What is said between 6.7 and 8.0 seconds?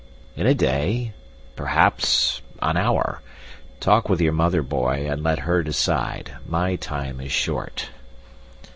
time is short."